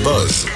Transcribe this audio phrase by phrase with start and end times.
[0.00, 0.46] Buzz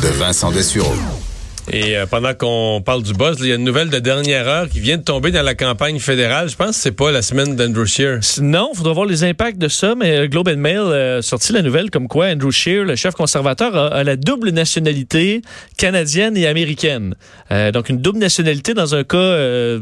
[0.00, 1.31] de Vincent Dessureau.
[1.70, 4.68] Et euh, pendant qu'on parle du buzz, il y a une nouvelle de dernière heure
[4.68, 6.48] qui vient de tomber dans la campagne fédérale.
[6.48, 8.18] Je pense que c'est pas la semaine d'Andrew Scheer.
[8.40, 11.62] Non, il faudra voir les impacts de ça, mais Globe and Mail a sorti la
[11.62, 15.42] nouvelle comme quoi Andrew Scheer, le chef conservateur, a, la double nationalité
[15.76, 17.14] canadienne et américaine.
[17.52, 19.78] Euh, donc une double nationalité dans un cas euh,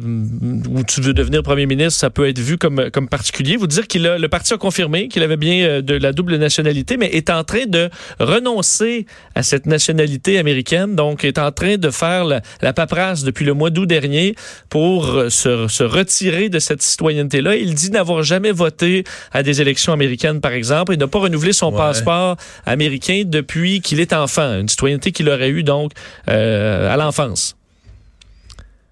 [0.68, 3.56] où tu veux devenir premier ministre, ça peut être vu comme, comme particulier.
[3.56, 6.96] Vous dire qu'il le parti a confirmé qu'il avait bien euh, de la double nationalité,
[6.96, 7.88] mais est en train de
[8.18, 13.44] renoncer à cette nationalité américaine, donc est en train de faire la, la paperasse depuis
[13.44, 14.34] le mois d'août dernier
[14.68, 17.56] pour euh, se, se retirer de cette citoyenneté-là.
[17.56, 21.52] Il dit n'avoir jamais voté à des élections américaines, par exemple, et n'a pas renouvelé
[21.52, 21.76] son Ouais.
[21.78, 25.92] passeport américain depuis qu'il est enfant, une citoyenneté qu'il aurait eue donc
[26.28, 27.56] euh, à l'enfance.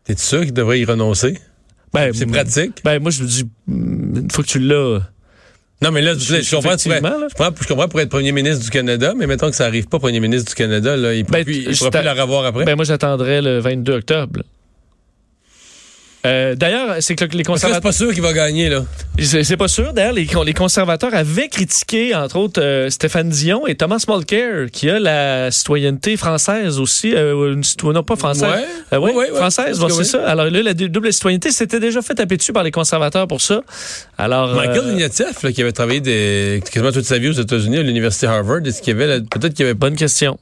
[0.05, 1.39] T'es sûr qu'il devrait y renoncer?
[1.93, 2.81] Ben, C'est pratique.
[2.85, 5.01] Ben moi je me dis mm, une fois que tu l'as.
[5.81, 7.27] Non, mais là, je, je comprends, tu pourrais- Effectivement, là.
[7.31, 9.87] je, comprends, je comprends pour être premier ministre du Canada, mais mettons que ça arrive
[9.87, 12.65] pas premier ministre du Canada, là, il ne Ben, pourra plus la revoir après.
[12.65, 14.41] Ben moi j'attendrai le 22 octobre.
[16.27, 17.81] Euh, D'ailleurs, c'est que les que c'est conservateurs.
[17.83, 18.85] pas sûr qu'il va gagner, là.
[19.21, 19.93] C'est pas sûr.
[19.93, 24.91] D'ailleurs, les, les conservateurs avaient critiqué, entre autres, euh, Stéphane Dion et Thomas Mulcair, qui
[24.91, 27.15] a la citoyenneté française aussi.
[27.15, 28.43] Euh, une non, pas française.
[28.51, 28.65] Ouais.
[28.95, 30.29] Euh, oui, Ouais, française, bon, c'est ça.
[30.29, 33.41] Alors là, la dou- double citoyenneté, c'était déjà fait taper dessus par les conservateurs pour
[33.41, 33.63] ça.
[34.19, 37.83] Alors, Michael Ignatieff, là, qui avait travaillé des, quasiment toute sa vie aux États-Unis, à
[37.83, 40.39] l'Université Harvard, est-ce qu'il y avait, peut-être qu'il y avait bonne question.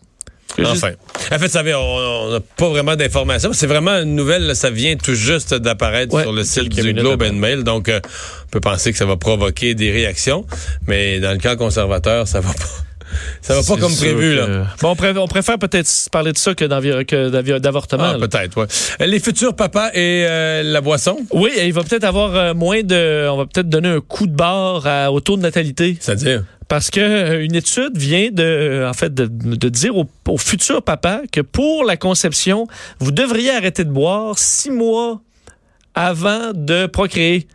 [0.58, 0.92] Enfin.
[1.32, 3.52] En fait, ça avait- on n'a pas vraiment d'informations.
[3.52, 7.22] C'est vraiment une nouvelle, ça vient tout juste d'apparaître Ouais, sur le site du Globe
[7.22, 7.62] and Mail.
[7.64, 8.00] Donc, euh,
[8.46, 10.46] on peut penser que ça va provoquer des réactions.
[10.86, 12.64] Mais dans le camp conservateur, ça va pas.
[13.40, 14.66] Ça va pas comme prévu, que- là.
[14.82, 18.12] Bon, on, préfère, peut-être parler de ça que d'avortement.
[18.14, 18.66] Ah, peut-être, ouais.
[19.00, 23.28] Euh, Les futurs papas et euh, la boisson, oui, il va peut-être avoir moins de.
[23.30, 25.96] On va peut-être donner un coup de barre à- au taux de natalité.
[26.00, 26.42] c'est-à-dire?
[26.68, 31.40] Parce que euh, une étude vient de, en fait, de, dire au futur papa que
[31.40, 32.66] pour la conception,
[32.98, 35.20] vous devriez arrêter de boire six mois
[35.94, 37.46] avant de procréer.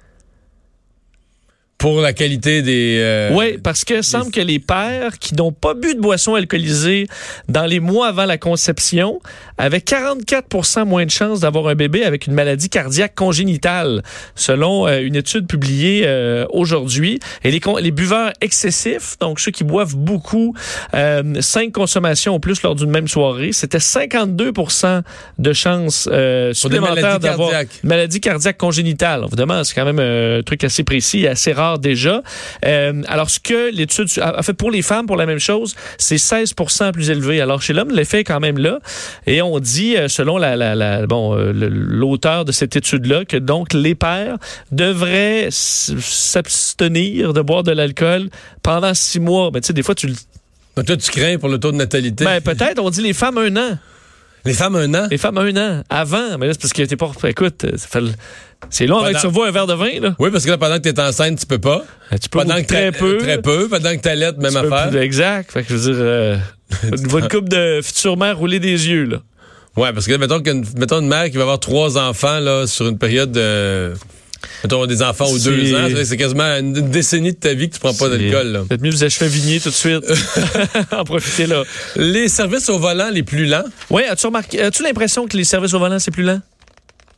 [1.81, 2.99] Pour la qualité des.
[2.99, 7.07] euh, oui, parce que semble que les pères qui n'ont pas bu de boissons alcoolisées
[7.49, 9.19] dans les mois avant la conception
[9.57, 14.03] avaient 44% moins de chances d'avoir un bébé avec une maladie cardiaque congénitale,
[14.35, 17.19] selon euh, une étude publiée euh, aujourd'hui.
[17.43, 20.53] Et les, les buveurs excessifs, donc ceux qui boivent beaucoup,
[20.93, 24.51] euh, cinq consommations au plus lors d'une même soirée, c'était 52
[25.39, 27.51] de chances euh, supplémentaires d'avoir
[27.83, 29.23] maladie cardiaque congénitale.
[29.27, 32.21] Évidemment, c'est quand même euh, un truc assez précis et assez rare déjà.
[32.65, 36.15] Euh, alors, ce que l'étude a fait pour les femmes, pour la même chose, c'est
[36.17, 37.41] 16% plus élevé.
[37.41, 38.79] Alors, chez l'homme, l'effet est quand même là.
[39.27, 43.37] Et on dit, euh, selon la, la, la- bon, euh, l'auteur de cette étude-là, que
[43.37, 44.37] donc les pères
[44.71, 48.29] devraient s'abstenir de boire de l'alcool
[48.63, 49.51] pendant six mois.
[49.51, 50.13] Ben, tu sais, des fois, tu le...
[50.77, 52.23] Donc, toi, tu crains pour le taux de natalité.
[52.23, 53.77] Ben, peut-être, on dit les femmes un an.
[54.46, 55.07] Les femmes, un an?
[55.12, 55.84] Les femmes un an.
[55.90, 56.38] Avant.
[56.38, 57.12] Mais là, c'est parce que t'es pas...
[57.25, 58.03] Écoute, ça fait
[58.69, 60.16] c'est long avec Pendant- tu revois un verre de vin, là.
[60.19, 61.84] Oui, parce que là, pendant que tu es enceinte, tu peux pas.
[62.22, 63.18] Tu peux Pendant que très peu.
[63.18, 63.68] Très peu.
[63.69, 64.90] Pendant que t'allaites, même affaire.
[64.90, 65.52] plus- Exact.
[65.52, 66.38] Fait que je veux dire, euh,
[67.09, 69.18] votre coupe de future mère rouler des yeux, là.
[69.78, 72.88] Ouais, parce que mettons, qu'une- mettons une mère qui va avoir trois enfants là, sur
[72.88, 73.94] une période de.
[74.63, 77.79] Mettons des enfants aux deux ans, c'est quasiment une, décennie de ta vie que tu
[77.79, 78.47] prends pas d'alcool.
[78.47, 78.63] là.
[78.68, 80.03] Peut-être mieux vous achever un vignier tout de suite.
[80.91, 81.63] en profiter, là.
[81.96, 85.74] Les services au volant les plus lents, Oui, as-tu remarqué, as-tu l'impression que les services
[85.74, 86.41] au volant, c'est plus lent?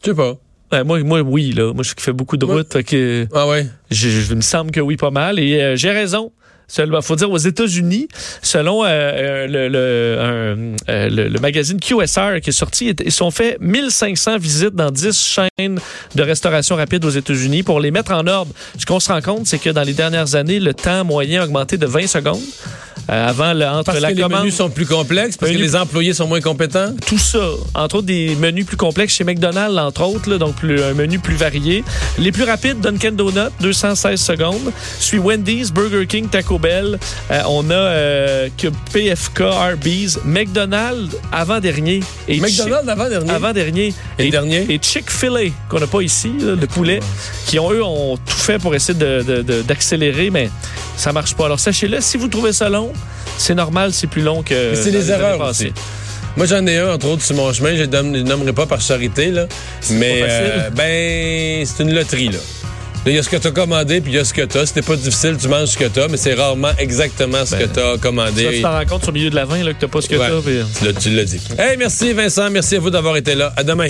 [0.04, 0.36] je sais pas.
[0.72, 1.72] Ouais, moi, moi, oui, là.
[1.74, 2.82] Moi, je fais beaucoup de routes.
[2.84, 3.68] que Ah ouais?
[3.92, 5.40] je, je- il me semble que oui, pas mal.
[5.40, 6.32] Et euh, j'ai raison.
[6.78, 8.08] Il faut dire aux États-Unis,
[8.42, 13.24] selon euh, euh, le, le, un- euh, le- le magazine QSR qui est sorti, ils
[13.24, 15.18] ont fait 1500 visites dans 10
[15.58, 15.80] chaînes
[16.16, 18.52] de restauration rapide aux États-Unis pour les mettre en ordre.
[18.78, 21.46] Ce qu'on se rend compte, c'est que dans les dernières années, le temps moyen a
[21.46, 22.42] augmenté de 20 secondes.
[23.10, 25.76] Euh, avant, le- entre Parce la que les menus sont plus complexes, parce que les
[25.76, 26.94] employés sont moins compétents?
[27.06, 27.40] tout ça,
[27.76, 31.20] entre autres des menus plus complexes chez McDonald's, entre autres, là, donc plus- un menu
[31.20, 31.84] plus varié.
[32.18, 34.72] Les plus rapides, Dunkin' Donut, 216 secondes.
[35.00, 36.98] Suit Wendy's, Burger King, Taco Bell.
[37.32, 42.02] Euh, on a euh, que PFK, Arby's, McDonald's avant-dernier.
[42.28, 43.32] Et McDonald's avant-dernier?
[43.32, 43.94] Avant-dernier.
[44.20, 44.66] Et dernier?
[44.70, 47.00] Et Chick-fil-A, qu'on n'a pas ici, là, le poulet,
[47.48, 50.50] qui ont, eux, ont tout fait pour essayer de- de- de- d'accélérer, mais
[50.98, 51.46] ça marche pas.
[51.46, 52.92] Alors sachez-le, si vous trouvez ça long,
[53.38, 54.72] c'est normal, c'est plus long que.
[54.72, 55.66] Mais c'est années erreurs passées.
[55.68, 55.74] aussi.
[56.36, 57.76] Moi, j'en ai un, entre autres, sur mon chemin.
[57.76, 59.46] Je ne le nommerai pas par charité, là.
[59.92, 60.52] Mais, pas facile.
[60.56, 62.40] euh, ben, c'est une loterie, là.
[63.06, 64.58] Il y a ce que tu as commandé, puis il y a ce que tu
[64.58, 64.66] as.
[64.74, 67.68] T'es pas difficile, tu manges ce que tu as, mais c'est rarement exactement ce Ben,
[67.68, 68.50] que tu as Ça, commandé.
[68.52, 70.08] tu t'en rends compte sur le milieu de la vin là, que t'as pas ce
[70.10, 70.28] que Ouais.
[70.30, 70.42] t'as.
[70.42, 71.42] puis- Tu l'as- tu l'as dit.
[71.60, 72.50] Hey, merci Vincent.
[72.50, 73.54] Merci à vous d'avoir été là.
[73.58, 73.90] À demain.